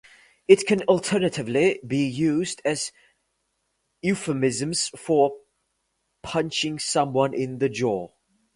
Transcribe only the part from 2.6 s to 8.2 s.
as a euphemism for punching someone in the jaw.